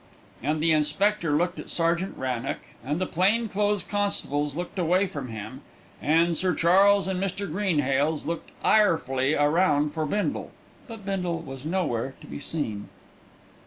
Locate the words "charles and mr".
6.55-7.47